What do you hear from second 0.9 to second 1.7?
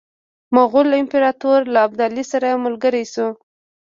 امپراطور